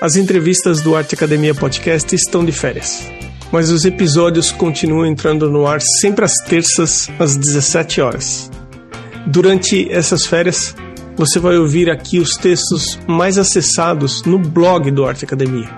[0.00, 3.06] As entrevistas do Arte Academia Podcast estão de férias,
[3.52, 8.50] mas os episódios continuam entrando no ar sempre às terças, às 17 horas.
[9.26, 10.74] Durante essas férias,
[11.18, 15.68] você vai ouvir aqui os textos mais acessados no blog do Arte Academia.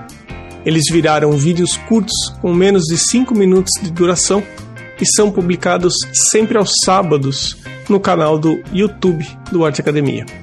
[0.65, 4.41] Eles viraram vídeos curtos com menos de 5 minutos de duração
[5.01, 5.95] e são publicados
[6.31, 7.57] sempre aos sábados
[7.89, 10.42] no canal do YouTube do Arte Academia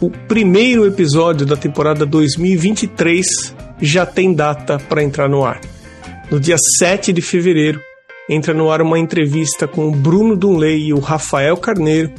[0.00, 5.60] o primeiro episódio da temporada 2023 já tem data para entrar no ar.
[6.30, 7.80] No dia 7 de fevereiro,
[8.28, 12.12] entra no ar uma entrevista com o Bruno Dunley e o Rafael Carneiro,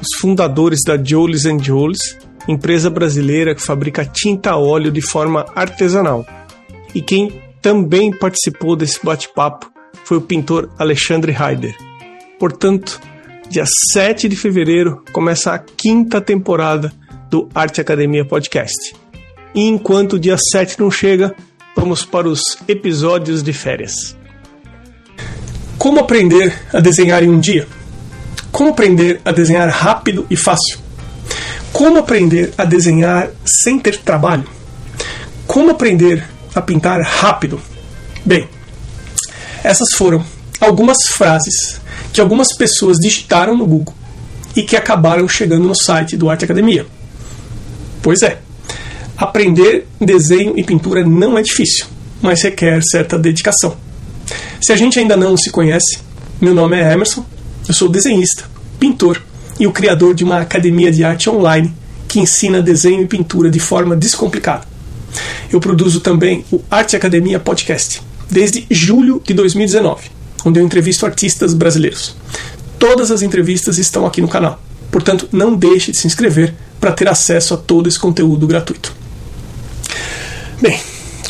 [0.00, 2.18] os fundadores da Jolis Jolis,
[2.48, 6.26] empresa brasileira que fabrica tinta a óleo de forma artesanal.
[6.94, 9.70] E quem também participou desse bate-papo
[10.04, 11.74] foi o pintor Alexandre Heider.
[12.38, 13.00] Portanto,
[13.48, 16.92] dia 7 de fevereiro começa a quinta temporada
[17.32, 18.94] do Arte Academia Podcast.
[19.54, 21.34] E enquanto o dia 7 não chega,
[21.74, 24.14] vamos para os episódios de férias.
[25.78, 27.66] Como aprender a desenhar em um dia?
[28.52, 30.78] Como aprender a desenhar rápido e fácil?
[31.72, 34.44] Como aprender a desenhar sem ter trabalho?
[35.46, 37.58] Como aprender a pintar rápido?
[38.26, 38.46] Bem,
[39.64, 40.22] essas foram
[40.60, 41.80] algumas frases
[42.12, 43.94] que algumas pessoas digitaram no Google
[44.54, 46.86] e que acabaram chegando no site do Arte Academia.
[48.02, 48.38] Pois é.
[49.16, 51.86] Aprender desenho e pintura não é difícil,
[52.20, 53.76] mas requer certa dedicação.
[54.60, 55.98] Se a gente ainda não se conhece,
[56.40, 57.24] meu nome é Emerson,
[57.68, 58.44] eu sou desenhista,
[58.80, 59.22] pintor
[59.60, 61.72] e o criador de uma academia de arte online
[62.08, 64.66] que ensina desenho e pintura de forma descomplicada.
[65.52, 70.10] Eu produzo também o Arte Academia Podcast, desde julho de 2019,
[70.44, 72.16] onde eu entrevisto artistas brasileiros.
[72.78, 77.06] Todas as entrevistas estão aqui no canal, portanto, não deixe de se inscrever para ter
[77.08, 78.92] acesso a todo esse conteúdo gratuito.
[80.60, 80.80] Bem,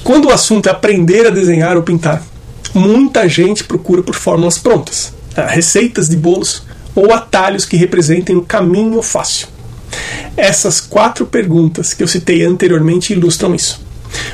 [0.03, 2.23] quando o assunto é aprender a desenhar ou pintar,
[2.73, 6.63] muita gente procura por fórmulas prontas, ah, receitas de bolos
[6.95, 9.47] ou atalhos que representem o caminho fácil.
[10.39, 13.85] Essas quatro perguntas que eu citei anteriormente ilustram isso.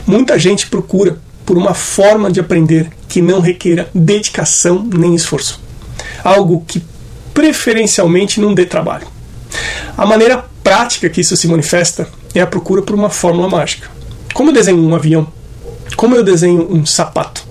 [0.06, 5.61] Muita gente procura por uma forma de aprender que não requeira dedicação nem esforço.
[6.23, 6.81] Algo que
[7.35, 9.09] preferencialmente não dê trabalho.
[9.97, 13.91] A maneira prática que isso se manifesta é a procura por uma fórmula mágica.
[14.32, 15.26] Como eu desenho um avião?
[15.96, 17.46] Como eu desenho um sapato?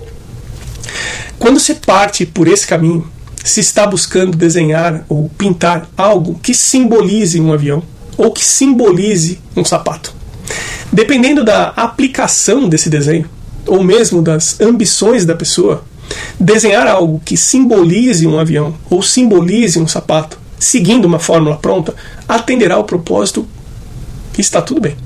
[1.38, 3.06] Quando se parte por esse caminho,
[3.44, 7.82] se está buscando desenhar ou pintar algo que simbolize um avião
[8.16, 10.14] ou que simbolize um sapato.
[10.92, 13.28] Dependendo da aplicação desse desenho,
[13.66, 15.84] ou mesmo das ambições da pessoa,
[16.40, 21.94] desenhar algo que simbolize um avião ou simbolize um sapato seguindo uma fórmula pronta,
[22.28, 23.46] atenderá ao propósito
[24.36, 24.96] e está tudo bem.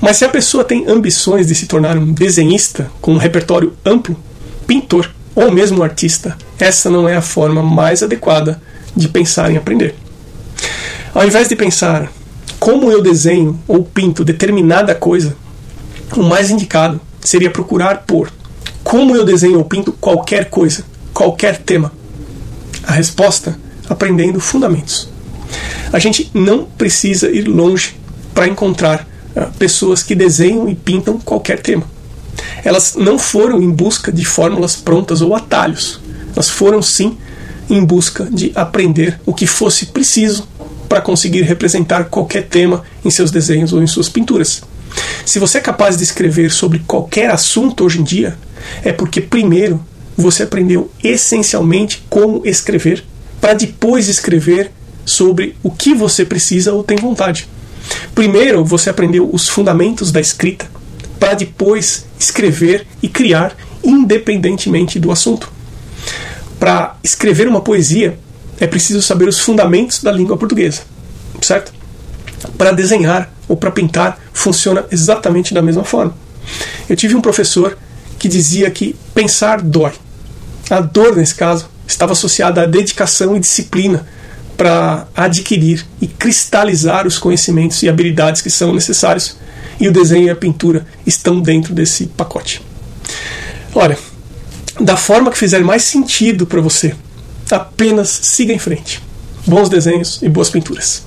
[0.00, 4.16] Mas se a pessoa tem ambições de se tornar um desenhista com um repertório amplo,
[4.66, 8.60] pintor ou mesmo artista, essa não é a forma mais adequada
[8.94, 9.94] de pensar em aprender.
[11.14, 12.10] Ao invés de pensar
[12.58, 15.36] como eu desenho ou pinto determinada coisa,
[16.16, 18.30] o mais indicado seria procurar por
[18.82, 21.90] como eu desenho ou pinto qualquer coisa, qualquer tema.
[22.86, 23.58] A resposta
[23.88, 25.08] aprendendo fundamentos.
[25.92, 27.96] A gente não precisa ir longe
[28.34, 29.06] para encontrar
[29.36, 31.84] uh, pessoas que desenham e pintam qualquer tema.
[32.64, 36.00] Elas não foram em busca de fórmulas prontas ou atalhos.
[36.34, 37.16] Elas foram sim
[37.70, 40.48] em busca de aprender o que fosse preciso
[40.88, 44.62] para conseguir representar qualquer tema em seus desenhos ou em suas pinturas.
[45.24, 48.36] Se você é capaz de escrever sobre qualquer assunto hoje em dia,
[48.82, 49.80] é porque primeiro
[50.16, 53.04] você aprendeu essencialmente como escrever
[53.44, 54.70] para depois escrever
[55.04, 57.46] sobre o que você precisa ou tem vontade.
[58.14, 60.66] Primeiro você aprendeu os fundamentos da escrita,
[61.20, 63.54] para depois escrever e criar
[63.84, 65.52] independentemente do assunto.
[66.58, 68.18] Para escrever uma poesia,
[68.58, 70.80] é preciso saber os fundamentos da língua portuguesa,
[71.42, 71.70] certo?
[72.56, 76.16] Para desenhar ou para pintar, funciona exatamente da mesma forma.
[76.88, 77.76] Eu tive um professor
[78.18, 79.92] que dizia que pensar dói.
[80.70, 84.06] A dor, nesse caso, estava associada à dedicação e disciplina
[84.56, 89.36] para adquirir e cristalizar os conhecimentos e habilidades que são necessários,
[89.80, 92.62] e o desenho e a pintura estão dentro desse pacote.
[93.74, 93.98] Olha,
[94.80, 96.94] da forma que fizer mais sentido para você,
[97.50, 99.02] apenas siga em frente.
[99.46, 101.04] Bons desenhos e boas pinturas.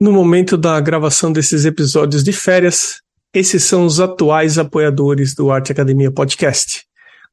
[0.00, 2.96] No momento da gravação desses episódios de férias,
[3.32, 6.84] esses são os atuais apoiadores do Arte Academia Podcast.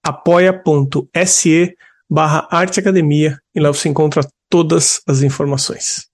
[0.07, 1.77] apoia.se
[2.09, 6.07] barra arteacademia e lá você encontra todas as informações.